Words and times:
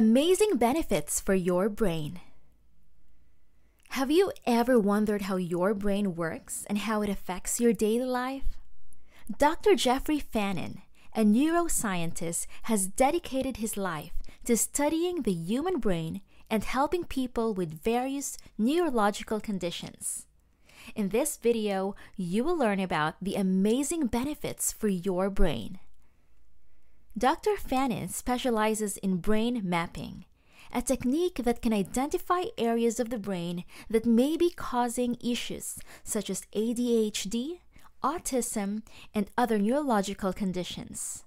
Amazing 0.00 0.56
benefits 0.56 1.20
for 1.20 1.34
your 1.34 1.68
brain. 1.68 2.20
Have 3.90 4.10
you 4.10 4.32
ever 4.46 4.78
wondered 4.78 5.20
how 5.28 5.36
your 5.36 5.74
brain 5.74 6.16
works 6.16 6.64
and 6.70 6.78
how 6.78 7.02
it 7.02 7.10
affects 7.10 7.60
your 7.60 7.74
daily 7.74 8.06
life? 8.06 8.56
Dr. 9.36 9.74
Jeffrey 9.74 10.18
Fannin, 10.18 10.80
a 11.14 11.20
neuroscientist, 11.20 12.46
has 12.62 12.86
dedicated 12.86 13.58
his 13.58 13.76
life 13.76 14.12
to 14.46 14.56
studying 14.56 15.20
the 15.20 15.34
human 15.34 15.78
brain 15.78 16.22
and 16.48 16.64
helping 16.64 17.04
people 17.04 17.52
with 17.52 17.82
various 17.82 18.38
neurological 18.56 19.38
conditions. 19.38 20.24
In 20.96 21.10
this 21.10 21.36
video, 21.36 21.94
you 22.16 22.42
will 22.42 22.56
learn 22.56 22.80
about 22.80 23.16
the 23.20 23.34
amazing 23.34 24.06
benefits 24.06 24.72
for 24.72 24.88
your 24.88 25.28
brain. 25.28 25.78
Dr. 27.18 27.56
Fannin 27.56 28.08
specializes 28.08 28.96
in 28.98 29.16
brain 29.16 29.62
mapping, 29.64 30.24
a 30.72 30.80
technique 30.80 31.42
that 31.42 31.60
can 31.60 31.72
identify 31.72 32.44
areas 32.56 33.00
of 33.00 33.10
the 33.10 33.18
brain 33.18 33.64
that 33.88 34.06
may 34.06 34.36
be 34.36 34.50
causing 34.50 35.16
issues 35.22 35.78
such 36.04 36.30
as 36.30 36.46
ADHD, 36.54 37.58
autism, 38.02 38.82
and 39.12 39.28
other 39.36 39.58
neurological 39.58 40.32
conditions. 40.32 41.24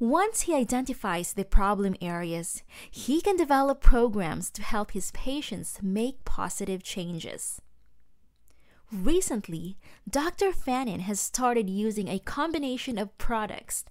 Once 0.00 0.42
he 0.42 0.54
identifies 0.54 1.32
the 1.32 1.44
problem 1.44 1.94
areas, 2.02 2.64
he 2.90 3.20
can 3.20 3.36
develop 3.36 3.80
programs 3.80 4.50
to 4.50 4.62
help 4.62 4.90
his 4.90 5.12
patients 5.12 5.78
make 5.80 6.24
positive 6.24 6.82
changes. 6.82 7.60
Recently, 8.92 9.78
Dr. 10.08 10.52
Fannin 10.52 11.00
has 11.00 11.20
started 11.20 11.70
using 11.70 12.08
a 12.08 12.18
combination 12.18 12.98
of 12.98 13.16
products 13.18 13.84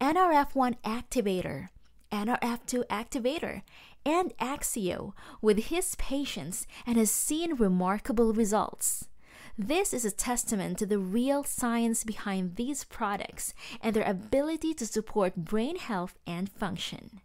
NRF1 0.00 0.76
activator, 0.84 1.68
NRF2 2.10 2.86
activator, 2.86 3.62
and 4.04 4.36
Axio 4.38 5.12
with 5.40 5.64
his 5.64 5.94
patients 5.96 6.66
and 6.86 6.96
has 6.96 7.10
seen 7.10 7.54
remarkable 7.54 8.32
results. 8.32 9.08
This 9.56 9.94
is 9.94 10.04
a 10.04 10.10
testament 10.10 10.78
to 10.78 10.86
the 10.86 10.98
real 10.98 11.44
science 11.44 12.02
behind 12.02 12.56
these 12.56 12.84
products 12.84 13.54
and 13.80 13.94
their 13.94 14.08
ability 14.08 14.74
to 14.74 14.86
support 14.86 15.36
brain 15.36 15.76
health 15.76 16.18
and 16.26 16.50
function. 16.50 17.20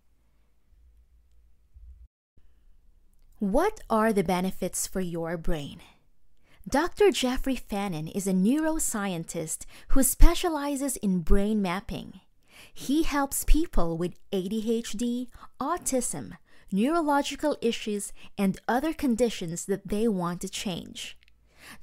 What 3.40 3.80
are 3.90 4.14
the 4.14 4.24
benefits 4.24 4.86
for 4.86 5.00
your 5.00 5.38
brain? 5.38 5.80
Dr. 6.68 7.10
Jeffrey 7.10 7.56
Fannin 7.56 8.08
is 8.08 8.28
a 8.28 8.34
neuroscientist 8.34 9.66
who 9.90 10.04
specializes 10.04 10.98
in 10.98 11.22
brain 11.22 11.62
mapping. 11.62 12.20
He 12.74 13.04
helps 13.04 13.44
people 13.46 13.98
with 13.98 14.16
ADHD, 14.32 15.28
autism, 15.60 16.38
neurological 16.72 17.58
issues, 17.62 18.14
and 18.38 18.60
other 18.68 18.94
conditions 18.94 19.66
that 19.66 19.88
they 19.88 20.08
want 20.08 20.42
to 20.42 20.50
change. 20.50 21.18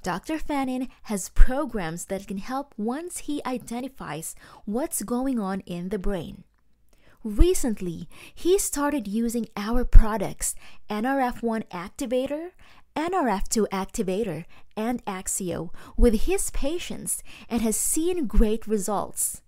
Dr. 0.03 0.39
Fannin 0.39 0.89
has 1.03 1.29
programs 1.31 2.07
that 2.07 2.27
can 2.27 2.39
help 2.39 2.75
once 2.77 3.19
he 3.19 3.43
identifies 3.45 4.35
what's 4.65 5.03
going 5.03 5.39
on 5.39 5.61
in 5.61 5.91
the 5.91 5.99
brain. 5.99 6.45
Recently, 7.23 8.09
he 8.35 8.59
started 8.59 9.09
using 9.09 9.49
our 9.57 9.85
products 9.85 10.55
NRF1 10.89 11.67
Activator, 11.71 12.51
NRF2 12.95 13.67
Activator, 13.69 14.45
and 14.77 15.05
Axio 15.06 15.71
with 15.97 16.23
his 16.23 16.50
patients 16.50 17.23
and 17.49 17.62
has 17.62 17.77
seen 17.77 18.27
great 18.27 18.67
results. 18.67 19.43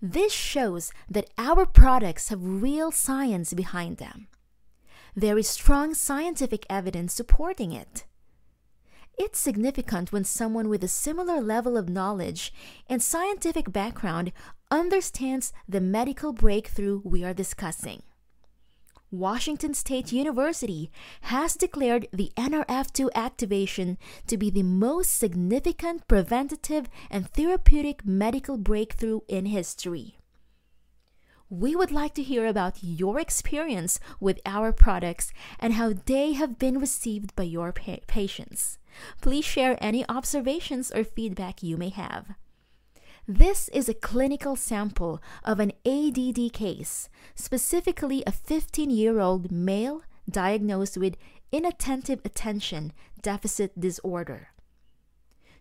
This 0.00 0.32
shows 0.32 0.92
that 1.08 1.30
our 1.38 1.66
products 1.66 2.28
have 2.28 2.40
real 2.42 2.90
science 2.90 3.52
behind 3.54 3.98
them. 3.98 4.28
There 5.14 5.38
is 5.38 5.48
strong 5.48 5.94
scientific 5.94 6.64
evidence 6.70 7.12
supporting 7.14 7.72
it. 7.72 8.04
It's 9.18 9.38
significant 9.38 10.10
when 10.10 10.24
someone 10.24 10.68
with 10.68 10.82
a 10.82 10.88
similar 10.88 11.40
level 11.40 11.76
of 11.76 11.88
knowledge 11.88 12.52
and 12.88 13.02
scientific 13.02 13.70
background 13.70 14.32
understands 14.70 15.52
the 15.68 15.80
medical 15.80 16.32
breakthrough 16.32 17.02
we 17.04 17.22
are 17.22 17.34
discussing. 17.34 18.02
Washington 19.12 19.74
State 19.74 20.10
University 20.10 20.90
has 21.22 21.54
declared 21.54 22.08
the 22.14 22.32
NRF2 22.34 23.10
activation 23.14 23.98
to 24.26 24.38
be 24.38 24.48
the 24.48 24.62
most 24.62 25.18
significant 25.18 26.08
preventative 26.08 26.88
and 27.10 27.28
therapeutic 27.28 28.06
medical 28.06 28.56
breakthrough 28.56 29.20
in 29.28 29.44
history. 29.44 30.16
We 31.50 31.76
would 31.76 31.90
like 31.90 32.14
to 32.14 32.22
hear 32.22 32.46
about 32.46 32.82
your 32.82 33.20
experience 33.20 34.00
with 34.18 34.40
our 34.46 34.72
products 34.72 35.30
and 35.60 35.74
how 35.74 35.92
they 35.92 36.32
have 36.32 36.58
been 36.58 36.78
received 36.78 37.36
by 37.36 37.42
your 37.42 37.70
pa- 37.70 37.98
patients. 38.06 38.78
Please 39.20 39.44
share 39.44 39.76
any 39.78 40.08
observations 40.08 40.90
or 40.90 41.04
feedback 41.04 41.62
you 41.62 41.76
may 41.76 41.90
have. 41.90 42.30
This 43.28 43.68
is 43.68 43.88
a 43.88 43.94
clinical 43.94 44.56
sample 44.56 45.22
of 45.44 45.60
an 45.60 45.72
ADD 45.86 46.52
case, 46.52 47.08
specifically 47.36 48.24
a 48.26 48.32
15 48.32 48.90
year 48.90 49.20
old 49.20 49.52
male 49.52 50.02
diagnosed 50.28 50.96
with 50.96 51.16
inattentive 51.52 52.20
attention 52.24 52.92
deficit 53.22 53.78
disorder. 53.78 54.48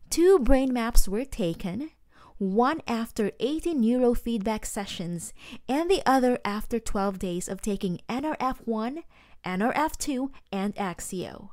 Two 0.09 0.39
brain 0.39 0.73
maps 0.73 1.07
were 1.07 1.23
taken, 1.23 1.91
one 2.39 2.81
after 2.87 3.31
80 3.39 3.75
neurofeedback 3.75 4.65
sessions 4.65 5.31
and 5.69 5.89
the 5.89 6.01
other 6.03 6.39
after 6.43 6.79
12 6.79 7.19
days 7.19 7.47
of 7.47 7.61
taking 7.61 7.99
NRF1, 8.09 9.03
NRF2, 9.45 10.31
and 10.51 10.75
Axio. 10.75 11.49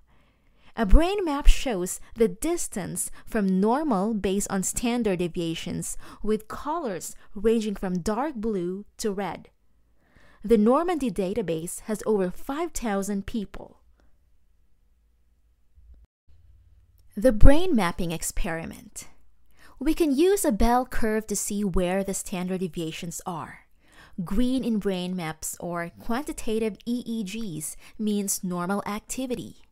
A 0.80 0.86
brain 0.86 1.24
map 1.24 1.48
shows 1.48 1.98
the 2.14 2.28
distance 2.28 3.10
from 3.26 3.58
normal 3.58 4.14
based 4.14 4.46
on 4.48 4.62
standard 4.62 5.18
deviations, 5.18 5.98
with 6.22 6.46
colors 6.46 7.16
ranging 7.34 7.74
from 7.74 7.98
dark 7.98 8.36
blue 8.36 8.84
to 8.98 9.10
red. 9.10 9.48
The 10.44 10.56
normative 10.56 11.14
database 11.14 11.80
has 11.90 12.00
over 12.06 12.30
5,000 12.30 13.26
people. 13.26 13.80
The 17.16 17.32
Brain 17.32 17.74
Mapping 17.74 18.12
Experiment 18.12 19.08
We 19.80 19.94
can 19.94 20.16
use 20.16 20.44
a 20.44 20.52
bell 20.52 20.86
curve 20.86 21.26
to 21.26 21.34
see 21.34 21.64
where 21.64 22.04
the 22.04 22.14
standard 22.14 22.60
deviations 22.60 23.20
are. 23.26 23.66
Green 24.24 24.62
in 24.62 24.78
brain 24.78 25.16
maps 25.16 25.56
or 25.58 25.90
quantitative 25.98 26.78
EEGs 26.86 27.74
means 27.98 28.44
normal 28.44 28.80
activity. 28.86 29.64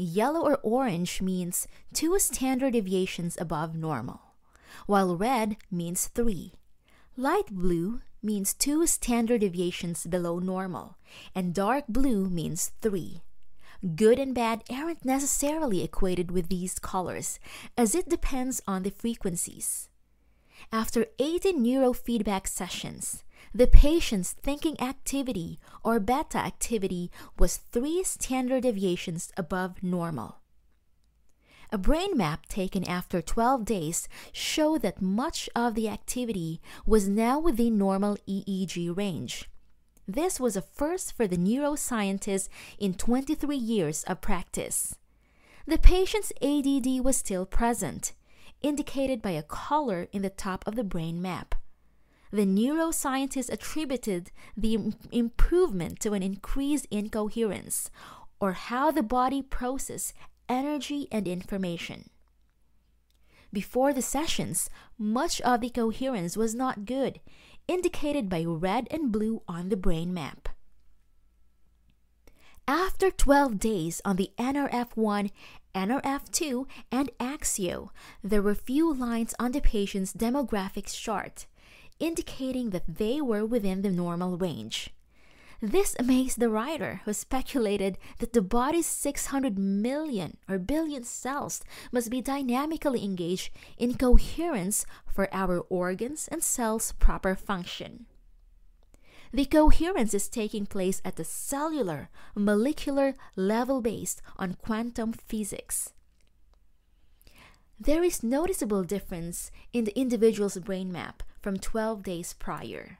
Yellow 0.00 0.42
or 0.42 0.60
orange 0.62 1.20
means 1.20 1.66
two 1.92 2.20
standard 2.20 2.74
deviations 2.74 3.36
above 3.40 3.74
normal, 3.74 4.20
while 4.86 5.16
red 5.16 5.56
means 5.72 6.06
three. 6.06 6.54
Light 7.16 7.50
blue 7.50 8.00
means 8.22 8.54
two 8.54 8.86
standard 8.86 9.40
deviations 9.40 10.06
below 10.06 10.38
normal, 10.38 10.96
and 11.34 11.52
dark 11.52 11.84
blue 11.88 12.30
means 12.30 12.70
three. 12.80 13.22
Good 13.96 14.20
and 14.20 14.32
bad 14.36 14.62
aren't 14.70 15.04
necessarily 15.04 15.82
equated 15.82 16.30
with 16.30 16.48
these 16.48 16.78
colors, 16.78 17.40
as 17.76 17.96
it 17.96 18.08
depends 18.08 18.62
on 18.68 18.84
the 18.84 18.90
frequencies. 18.90 19.88
After 20.70 21.06
80 21.18 21.54
neurofeedback 21.54 22.46
sessions, 22.46 23.24
the 23.54 23.66
patient's 23.66 24.32
thinking 24.32 24.80
activity 24.80 25.58
or 25.82 26.00
beta 26.00 26.38
activity 26.38 27.10
was 27.38 27.56
three 27.56 28.02
standard 28.04 28.62
deviations 28.62 29.32
above 29.36 29.82
normal. 29.82 30.38
A 31.70 31.78
brain 31.78 32.16
map 32.16 32.46
taken 32.46 32.88
after 32.88 33.20
12 33.20 33.64
days 33.64 34.08
showed 34.32 34.82
that 34.82 35.02
much 35.02 35.50
of 35.54 35.74
the 35.74 35.88
activity 35.88 36.62
was 36.86 37.08
now 37.08 37.38
within 37.38 37.76
normal 37.76 38.16
EEG 38.26 38.96
range. 38.96 39.50
This 40.06 40.40
was 40.40 40.56
a 40.56 40.62
first 40.62 41.12
for 41.12 41.26
the 41.26 41.36
neuroscientist 41.36 42.48
in 42.78 42.94
23 42.94 43.54
years 43.54 44.02
of 44.04 44.22
practice. 44.22 44.96
The 45.66 45.76
patient's 45.76 46.32
ADD 46.40 47.04
was 47.04 47.18
still 47.18 47.44
present, 47.44 48.14
indicated 48.62 49.20
by 49.20 49.32
a 49.32 49.42
color 49.42 50.08
in 50.10 50.22
the 50.22 50.30
top 50.30 50.66
of 50.66 50.76
the 50.76 50.84
brain 50.84 51.20
map 51.20 51.54
the 52.30 52.46
neuroscientists 52.46 53.50
attributed 53.50 54.30
the 54.56 54.92
improvement 55.12 56.00
to 56.00 56.12
an 56.12 56.22
increase 56.22 56.86
in 56.90 57.08
coherence, 57.08 57.90
or 58.40 58.52
how 58.52 58.90
the 58.90 59.02
body 59.02 59.42
processes 59.42 60.14
energy 60.48 61.08
and 61.10 61.28
information. 61.28 62.10
Before 63.52 63.92
the 63.92 64.02
sessions, 64.02 64.68
much 64.98 65.40
of 65.40 65.60
the 65.60 65.70
coherence 65.70 66.36
was 66.36 66.54
not 66.54 66.84
good, 66.84 67.20
indicated 67.66 68.28
by 68.28 68.44
red 68.44 68.88
and 68.90 69.10
blue 69.10 69.42
on 69.48 69.68
the 69.68 69.76
brain 69.76 70.12
map. 70.12 70.48
After 72.66 73.10
12 73.10 73.58
days 73.58 74.02
on 74.04 74.16
the 74.16 74.30
NRF1, 74.38 75.30
NRF2, 75.74 76.66
and 76.92 77.10
Axio, 77.18 77.88
there 78.22 78.42
were 78.42 78.54
few 78.54 78.92
lines 78.92 79.34
on 79.38 79.52
the 79.52 79.60
patient's 79.60 80.12
demographics 80.12 80.94
chart 80.94 81.46
indicating 81.98 82.70
that 82.70 82.96
they 82.98 83.20
were 83.20 83.44
within 83.44 83.82
the 83.82 83.90
normal 83.90 84.36
range. 84.36 84.90
This 85.60 85.96
amazed 85.98 86.38
the 86.38 86.48
writer, 86.48 87.00
who 87.04 87.12
speculated 87.12 87.98
that 88.18 88.32
the 88.32 88.42
body's 88.42 88.86
600 88.86 89.58
million 89.58 90.36
or 90.48 90.56
billion 90.56 91.02
cells 91.02 91.64
must 91.90 92.10
be 92.10 92.22
dynamically 92.22 93.04
engaged 93.04 93.50
in 93.76 93.98
coherence 93.98 94.86
for 95.04 95.28
our 95.32 95.58
organs 95.68 96.28
and 96.28 96.44
cells' 96.44 96.92
proper 97.00 97.34
function. 97.34 98.06
The 99.32 99.46
coherence 99.46 100.14
is 100.14 100.28
taking 100.28 100.64
place 100.64 101.02
at 101.04 101.16
the 101.16 101.24
cellular, 101.24 102.08
molecular 102.36 103.14
level 103.34 103.82
based 103.82 104.22
on 104.36 104.54
quantum 104.54 105.12
physics. 105.12 105.90
There 107.80 108.04
is 108.04 108.22
noticeable 108.22 108.84
difference 108.84 109.50
in 109.72 109.84
the 109.84 109.98
individual's 109.98 110.56
brain 110.58 110.90
map 110.92 111.22
from 111.48 111.58
12 111.58 112.02
days 112.02 112.34
prior. 112.34 112.98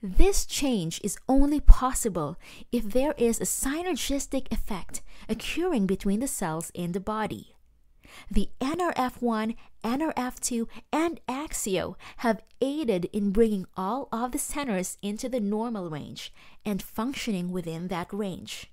This 0.00 0.46
change 0.46 1.00
is 1.02 1.18
only 1.28 1.58
possible 1.58 2.38
if 2.70 2.84
there 2.84 3.12
is 3.18 3.40
a 3.40 3.44
synergistic 3.44 4.46
effect 4.52 5.02
occurring 5.28 5.86
between 5.86 6.20
the 6.20 6.28
cells 6.28 6.70
in 6.74 6.92
the 6.92 7.00
body. 7.00 7.56
The 8.30 8.50
NRF1, 8.60 9.56
NRF2, 9.82 10.68
and 10.92 11.20
Axio 11.26 11.96
have 12.18 12.44
aided 12.60 13.06
in 13.06 13.32
bringing 13.32 13.66
all 13.76 14.08
of 14.12 14.30
the 14.30 14.38
centers 14.38 14.96
into 15.02 15.28
the 15.28 15.40
normal 15.40 15.90
range 15.90 16.32
and 16.64 16.80
functioning 16.80 17.50
within 17.50 17.88
that 17.88 18.12
range. 18.12 18.70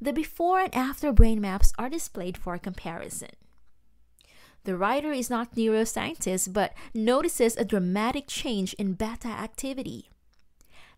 The 0.00 0.14
before 0.14 0.60
and 0.60 0.74
after 0.74 1.12
brain 1.12 1.38
maps 1.38 1.74
are 1.78 1.90
displayed 1.90 2.38
for 2.38 2.56
comparison. 2.56 3.41
The 4.64 4.76
writer 4.76 5.12
is 5.12 5.28
not 5.28 5.54
neuroscientist 5.54 6.52
but 6.52 6.72
notices 6.94 7.56
a 7.56 7.64
dramatic 7.64 8.26
change 8.28 8.74
in 8.74 8.94
beta 8.94 9.28
activity. 9.28 10.10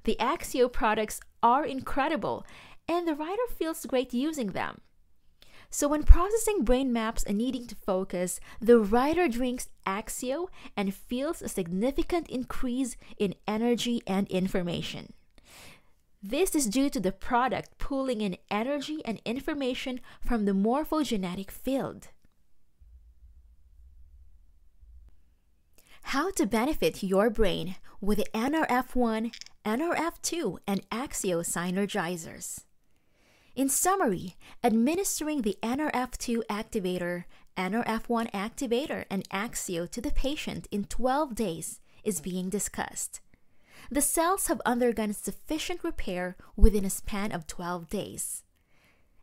The 0.05 0.17
Axio 0.21 0.71
products 0.71 1.21
are 1.43 1.65
incredible 1.65 2.45
and 2.87 3.09
the 3.09 3.15
writer 3.15 3.47
feels 3.57 3.87
great 3.87 4.13
using 4.13 4.49
them. 4.49 4.81
So, 5.71 5.89
when 5.89 6.05
processing 6.05 6.63
brain 6.63 6.93
maps 6.93 7.25
and 7.25 7.39
needing 7.39 7.67
to 7.67 7.75
focus, 7.75 8.39
the 8.61 8.79
writer 8.79 9.27
drinks 9.27 9.71
Axio 9.87 10.47
and 10.77 10.95
feels 10.95 11.43
a 11.43 11.49
significant 11.49 12.29
increase 12.29 12.97
in 13.19 13.35
energy 13.49 14.01
and 14.07 14.29
information. 14.29 15.15
This 16.23 16.55
is 16.55 16.67
due 16.67 16.91
to 16.91 17.01
the 17.01 17.13
product 17.13 17.77
pulling 17.79 18.21
in 18.21 18.37
energy 18.51 19.03
and 19.05 19.21
information 19.25 20.01
from 20.21 20.45
the 20.45 20.53
morphogenetic 20.53 21.51
field. 21.51 22.09
How 26.09 26.31
to 26.33 26.47
benefit 26.47 27.03
your 27.03 27.31
brain 27.31 27.77
with 28.01 28.23
NRF1, 28.35 29.35
NRF2, 29.65 30.59
and 30.67 30.89
Axio 30.91 31.41
synergizers. 31.43 32.61
In 33.57 33.69
summary, 33.69 34.37
administering 34.63 35.43
the 35.43 35.57
NRF2 35.63 36.43
activator, 36.49 37.25
NRF1 37.57 38.31
activator, 38.33 39.07
and 39.11 39.29
Axio 39.31 39.91
to 39.91 40.01
the 40.01 40.11
patient 40.11 40.69
in 40.71 40.85
12 40.85 41.35
days 41.35 41.81
is 42.05 42.21
being 42.21 42.51
discussed. 42.51 43.21
The 43.91 44.03
cells 44.03 44.49
have 44.49 44.61
undergone 44.67 45.15
sufficient 45.15 45.83
repair 45.83 46.37
within 46.55 46.85
a 46.85 46.91
span 46.91 47.33
of 47.33 47.47
12 47.47 47.89
days. 47.89 48.45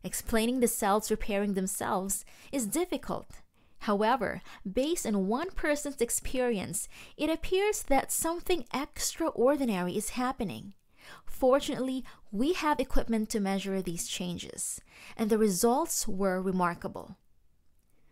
Explaining 0.02 0.58
the 0.58 0.68
cells 0.68 1.12
repairing 1.12 1.54
themselves 1.54 2.24
is 2.50 2.66
difficult. 2.66 3.41
However, 3.82 4.42
based 4.70 5.06
on 5.06 5.26
one 5.26 5.50
person's 5.50 6.00
experience, 6.00 6.88
it 7.16 7.28
appears 7.28 7.82
that 7.82 8.12
something 8.12 8.64
extraordinary 8.72 9.96
is 9.96 10.10
happening. 10.10 10.74
Fortunately, 11.26 12.04
we 12.30 12.52
have 12.52 12.78
equipment 12.78 13.28
to 13.30 13.40
measure 13.40 13.82
these 13.82 14.06
changes, 14.06 14.80
and 15.16 15.30
the 15.30 15.38
results 15.38 16.06
were 16.06 16.40
remarkable. 16.40 17.16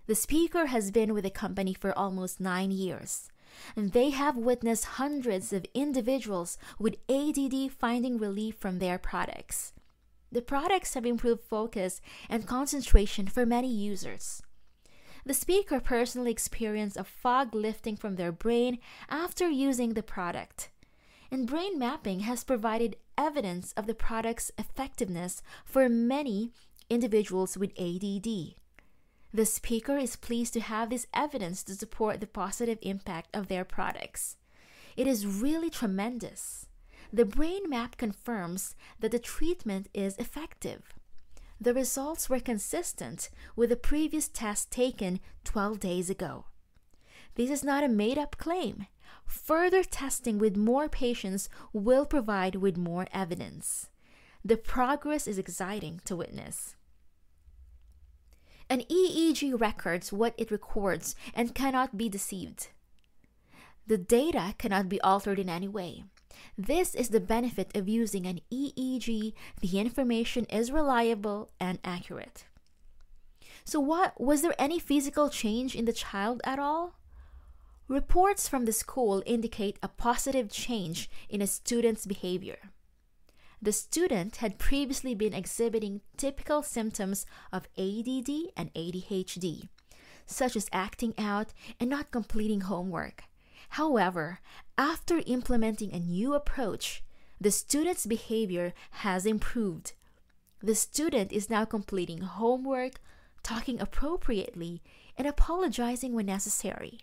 The 0.06 0.17
speaker 0.17 0.67
has 0.67 0.90
been 0.90 1.14
with 1.14 1.22
the 1.22 1.31
company 1.31 1.72
for 1.72 1.96
almost 1.96 2.40
nine 2.40 2.72
years, 2.72 3.28
and 3.76 3.93
they 3.93 4.11
have 4.11 4.37
witnessed 4.37 4.96
hundreds 4.99 5.52
of 5.52 5.67
individuals 5.72 6.58
with 6.81 6.96
ADD 7.08 7.70
finding 7.70 8.19
relief 8.19 8.56
from 8.56 8.81
their 8.81 8.99
products. 8.99 9.72
The 10.32 10.43
products 10.43 10.94
have 10.94 11.06
improved 11.06 11.43
focus 11.43 12.00
and 12.28 12.44
concentration 12.44 13.28
for 13.28 13.46
many 13.46 13.72
users. 13.72 14.43
The 15.31 15.35
speaker 15.35 15.79
personally 15.79 16.32
experienced 16.32 16.97
a 16.97 17.05
fog 17.05 17.55
lifting 17.55 17.97
from 17.97 18.17
their 18.17 18.32
brain 18.32 18.81
after 19.09 19.49
using 19.49 19.94
the 19.94 20.03
product 20.03 20.71
and 21.31 21.47
brain 21.47 21.79
mapping 21.79 22.27
has 22.27 22.43
provided 22.43 22.97
evidence 23.17 23.73
of 23.77 23.87
the 23.87 23.94
product's 23.94 24.50
effectiveness 24.59 25.41
for 25.65 25.88
many 25.88 26.50
individuals 26.88 27.56
with 27.56 27.71
ADD. 27.79 28.56
The 29.32 29.47
speaker 29.47 29.97
is 29.97 30.17
pleased 30.17 30.53
to 30.55 30.61
have 30.62 30.91
this 30.91 31.06
evidence 31.15 31.62
to 31.62 31.77
support 31.77 32.19
the 32.19 32.27
positive 32.27 32.81
impact 32.82 33.29
of 33.32 33.47
their 33.47 33.65
products. 33.65 34.37
It 34.97 35.06
is 35.06 35.29
really 35.29 35.71
tremendous. 35.71 36.67
The 37.12 37.25
brain 37.25 37.71
map 37.71 37.97
confirms 37.97 38.75
that 38.99 39.12
the 39.12 39.21
treatment 39.21 39.91
is 39.94 40.17
effective. 40.17 40.93
The 41.61 41.75
results 41.75 42.31
were 42.31 42.41
consistent 42.41 43.29
with 43.55 43.69
the 43.69 43.77
previous 43.77 44.29
test 44.29 44.71
taken 44.71 45.21
12 45.45 45.79
days 45.79 46.09
ago. 46.09 46.47
This 47.35 47.51
is 47.51 47.62
not 47.62 47.85
a 47.85 47.89
made 47.89 48.17
up 48.17 48.39
claim. 48.39 48.87
Further 49.27 49.85
testing 49.85 50.39
with 50.39 50.57
more 50.57 50.89
patients 50.89 51.49
will 51.73 52.07
provide 52.07 52.57
with 52.57 52.79
more 52.79 53.07
evidence. 53.12 53.91
The 54.43 54.57
progress 54.57 55.27
is 55.27 55.39
exciting 55.39 56.01
to 56.07 56.17
witness. 56.17 56.77
An 58.71 58.83
EEG 58.91 59.61
records 59.61 60.13
what 60.13 60.35
it 60.39 60.51
records 60.51 61.15
and 61.35 61.55
cannot 61.55 61.99
be 61.99 62.09
deceived. 62.09 62.69
The 63.87 63.99
data 63.99 64.55
cannot 64.56 64.89
be 64.89 65.01
altered 65.01 65.39
in 65.39 65.49
any 65.49 65.69
way. 65.69 66.05
This 66.56 66.94
is 66.94 67.09
the 67.09 67.21
benefit 67.21 67.77
of 67.77 67.88
using 67.88 68.27
an 68.27 68.41
EEG. 68.53 69.32
The 69.60 69.79
information 69.79 70.44
is 70.46 70.70
reliable 70.70 71.51
and 71.58 71.79
accurate. 71.84 72.44
So 73.65 73.81
what 73.81 74.20
was 74.20 74.43
there 74.43 74.55
any 74.58 74.79
physical 74.79 75.29
change 75.29 75.75
in 75.75 75.84
the 75.84 75.93
child 75.93 76.41
at 76.44 76.58
all? 76.58 76.94
Reports 77.89 78.49
from 78.49 78.65
the 78.65 78.72
school 78.72 79.22
indicate 79.27 79.79
a 79.82 79.89
positive 79.89 80.51
change 80.51 81.10
in 81.29 81.43
a 81.43 81.46
student's 81.46 82.06
behavior. 82.06 82.70
The 83.63 83.72
student 83.72 84.37
had 84.37 84.58
previously 84.58 85.15
been 85.15 85.34
exhibiting 85.34 86.01
typical 86.17 86.63
symptoms 86.63 87.27
of 87.53 87.69
ADD 87.77 88.31
and 88.56 88.72
ADHD, 88.75 89.69
such 90.25 90.56
as 90.56 90.69
acting 90.72 91.15
out 91.19 91.53
and 91.79 91.91
not 91.91 92.10
completing 92.10 92.63
homework. 92.63 93.25
However, 93.70 94.41
after 94.77 95.22
implementing 95.27 95.93
a 95.93 96.00
new 96.00 96.34
approach, 96.34 97.03
the 97.41 97.50
student's 97.50 98.05
behavior 98.05 98.74
has 98.91 99.24
improved. 99.24 99.93
The 100.60 100.74
student 100.74 101.32
is 101.32 101.48
now 101.48 101.65
completing 101.65 102.20
homework, 102.20 103.00
talking 103.43 103.81
appropriately, 103.81 104.82
and 105.17 105.27
apologizing 105.27 106.15
when 106.15 106.27
necessary. 106.27 107.00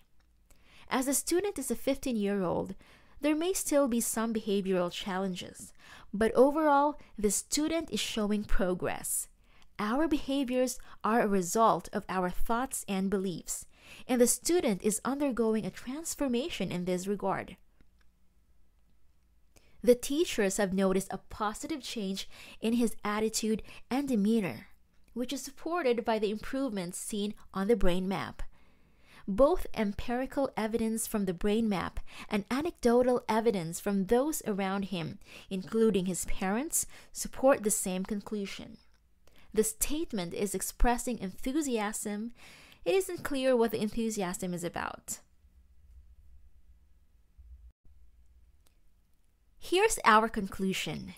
As 0.88 1.06
the 1.06 1.14
student 1.14 1.58
is 1.58 1.70
a 1.70 1.76
15 1.76 2.16
year 2.16 2.42
old, 2.42 2.74
there 3.20 3.34
may 3.34 3.52
still 3.52 3.88
be 3.88 4.00
some 4.00 4.32
behavioral 4.32 4.92
challenges, 4.92 5.72
but 6.12 6.32
overall, 6.34 7.00
the 7.18 7.30
student 7.30 7.90
is 7.90 7.98
showing 7.98 8.44
progress. 8.44 9.28
Our 9.78 10.06
behaviors 10.06 10.78
are 11.02 11.22
a 11.22 11.28
result 11.28 11.88
of 11.92 12.04
our 12.08 12.30
thoughts 12.30 12.84
and 12.88 13.10
beliefs, 13.10 13.66
and 14.06 14.20
the 14.20 14.26
student 14.26 14.82
is 14.82 15.00
undergoing 15.04 15.64
a 15.64 15.70
transformation 15.70 16.70
in 16.72 16.84
this 16.84 17.06
regard. 17.06 17.56
The 19.82 19.94
teachers 19.94 20.56
have 20.56 20.72
noticed 20.72 21.12
a 21.12 21.18
positive 21.18 21.82
change 21.82 22.28
in 22.60 22.74
his 22.74 22.96
attitude 23.04 23.62
and 23.90 24.08
demeanor, 24.08 24.68
which 25.14 25.32
is 25.32 25.42
supported 25.42 26.04
by 26.04 26.18
the 26.18 26.30
improvements 26.30 26.98
seen 26.98 27.34
on 27.54 27.68
the 27.68 27.76
brain 27.76 28.08
map. 28.08 28.42
Both 29.26 29.66
empirical 29.74 30.50
evidence 30.56 31.06
from 31.06 31.26
the 31.26 31.34
brain 31.34 31.68
map 31.68 32.00
and 32.30 32.44
anecdotal 32.50 33.22
evidence 33.28 33.78
from 33.78 34.06
those 34.06 34.42
around 34.46 34.86
him, 34.86 35.18
including 35.50 36.06
his 36.06 36.24
parents, 36.24 36.86
support 37.12 37.62
the 37.62 37.70
same 37.70 38.04
conclusion. 38.04 38.78
The 39.52 39.64
statement 39.64 40.34
is 40.34 40.54
expressing 40.54 41.18
enthusiasm. 41.18 42.32
It 42.84 42.94
isn't 42.94 43.24
clear 43.24 43.56
what 43.56 43.70
the 43.70 43.82
enthusiasm 43.82 44.54
is 44.54 44.64
about. 44.64 45.20
Here's 49.58 49.98
our 50.04 50.28
conclusion. 50.28 51.14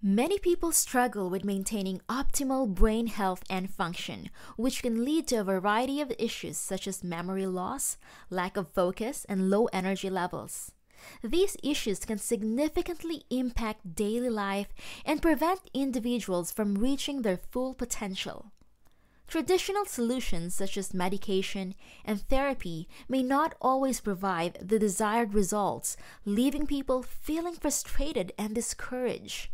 Many 0.00 0.38
people 0.38 0.70
struggle 0.70 1.28
with 1.28 1.44
maintaining 1.44 2.00
optimal 2.08 2.72
brain 2.72 3.08
health 3.08 3.42
and 3.50 3.68
function, 3.68 4.30
which 4.56 4.80
can 4.82 5.04
lead 5.04 5.26
to 5.28 5.36
a 5.36 5.44
variety 5.44 6.00
of 6.00 6.12
issues 6.20 6.56
such 6.56 6.86
as 6.86 7.02
memory 7.02 7.46
loss, 7.46 7.98
lack 8.30 8.56
of 8.56 8.68
focus, 8.68 9.26
and 9.28 9.50
low 9.50 9.64
energy 9.72 10.08
levels. 10.08 10.70
These 11.24 11.56
issues 11.64 12.04
can 12.04 12.18
significantly 12.18 13.24
impact 13.30 13.96
daily 13.96 14.30
life 14.30 14.68
and 15.04 15.20
prevent 15.20 15.68
individuals 15.74 16.52
from 16.52 16.76
reaching 16.76 17.22
their 17.22 17.38
full 17.50 17.74
potential. 17.74 18.52
Traditional 19.28 19.84
solutions 19.84 20.54
such 20.54 20.78
as 20.78 20.94
medication 20.94 21.74
and 22.02 22.18
therapy 22.18 22.88
may 23.10 23.22
not 23.22 23.54
always 23.60 24.00
provide 24.00 24.58
the 24.62 24.78
desired 24.78 25.34
results, 25.34 25.98
leaving 26.24 26.66
people 26.66 27.02
feeling 27.02 27.54
frustrated 27.54 28.32
and 28.38 28.54
discouraged. 28.54 29.50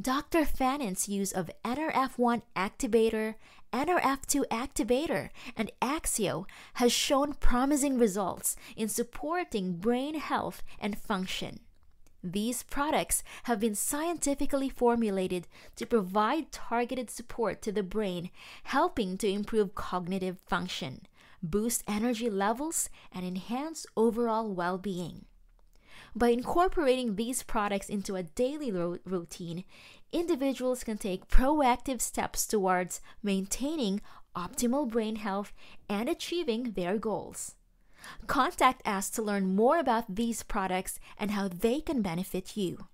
Dr. 0.00 0.46
Fannin's 0.46 1.06
use 1.06 1.32
of 1.32 1.50
NRF1 1.66 2.42
activator, 2.56 3.34
NRF2 3.74 4.46
activator, 4.48 5.28
and 5.54 5.70
Axio 5.82 6.46
has 6.74 6.90
shown 6.90 7.34
promising 7.34 7.98
results 7.98 8.56
in 8.74 8.88
supporting 8.88 9.76
brain 9.76 10.18
health 10.18 10.62
and 10.80 10.98
function. 10.98 11.60
These 12.26 12.62
products 12.62 13.22
have 13.42 13.60
been 13.60 13.74
scientifically 13.74 14.70
formulated 14.70 15.46
to 15.76 15.84
provide 15.84 16.52
targeted 16.52 17.10
support 17.10 17.60
to 17.60 17.70
the 17.70 17.82
brain, 17.82 18.30
helping 18.62 19.18
to 19.18 19.28
improve 19.28 19.74
cognitive 19.74 20.38
function, 20.46 21.02
boost 21.42 21.84
energy 21.86 22.30
levels, 22.30 22.88
and 23.12 23.26
enhance 23.26 23.84
overall 23.94 24.50
well 24.50 24.78
being. 24.78 25.26
By 26.16 26.28
incorporating 26.28 27.16
these 27.16 27.42
products 27.42 27.90
into 27.90 28.16
a 28.16 28.22
daily 28.22 28.72
ro- 28.72 28.98
routine, 29.04 29.64
individuals 30.10 30.82
can 30.82 30.96
take 30.96 31.28
proactive 31.28 32.00
steps 32.00 32.46
towards 32.46 33.02
maintaining 33.22 34.00
optimal 34.34 34.88
brain 34.88 35.16
health 35.16 35.52
and 35.90 36.08
achieving 36.08 36.72
their 36.72 36.96
goals. 36.96 37.56
Contact 38.26 38.86
us 38.86 39.10
to 39.10 39.22
learn 39.22 39.54
more 39.54 39.78
about 39.78 40.14
these 40.14 40.42
products 40.42 40.98
and 41.18 41.30
how 41.32 41.48
they 41.48 41.80
can 41.80 42.02
benefit 42.02 42.56
you. 42.56 42.86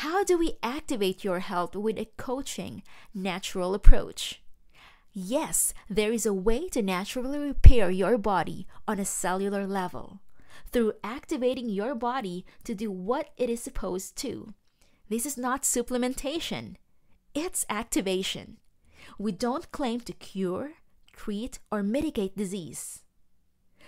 How 0.00 0.24
do 0.24 0.36
we 0.36 0.58
activate 0.62 1.24
your 1.24 1.40
health 1.40 1.74
with 1.74 1.98
a 1.98 2.10
coaching, 2.16 2.82
natural 3.14 3.74
approach? 3.74 4.42
Yes, 5.12 5.72
there 5.88 6.12
is 6.12 6.26
a 6.26 6.34
way 6.34 6.68
to 6.68 6.82
naturally 6.82 7.38
repair 7.38 7.90
your 7.90 8.18
body 8.18 8.66
on 8.86 8.98
a 8.98 9.06
cellular 9.06 9.66
level 9.66 10.20
through 10.70 10.92
activating 11.02 11.70
your 11.70 11.94
body 11.94 12.44
to 12.64 12.74
do 12.74 12.90
what 12.90 13.30
it 13.38 13.48
is 13.48 13.62
supposed 13.62 14.16
to. 14.16 14.52
This 15.08 15.24
is 15.24 15.38
not 15.38 15.62
supplementation, 15.62 16.76
it's 17.34 17.64
activation. 17.70 18.58
We 19.18 19.32
don't 19.32 19.72
claim 19.72 20.00
to 20.00 20.12
cure, 20.12 20.72
treat, 21.12 21.60
or 21.70 21.82
mitigate 21.82 22.36
disease. 22.36 23.02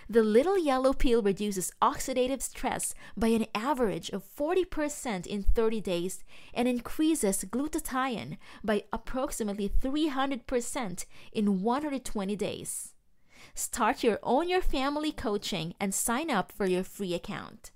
The 0.07 0.23
little 0.23 0.57
yellow 0.57 0.93
pill 0.93 1.21
reduces 1.21 1.71
oxidative 1.81 2.41
stress 2.41 2.93
by 3.17 3.29
an 3.29 3.47
average 3.55 4.09
of 4.11 4.23
40% 4.35 5.25
in 5.25 5.43
30 5.43 5.81
days 5.81 6.23
and 6.53 6.67
increases 6.67 7.43
glutathione 7.43 8.37
by 8.63 8.83
approximately 8.93 9.69
300% 9.69 11.05
in 11.33 11.63
120 11.63 12.35
days. 12.35 12.93
Start 13.53 14.03
your 14.03 14.19
Own 14.23 14.49
Your 14.49 14.61
Family 14.61 15.11
coaching 15.11 15.73
and 15.79 15.93
sign 15.93 16.29
up 16.29 16.51
for 16.51 16.65
your 16.65 16.83
free 16.83 17.13
account. 17.13 17.71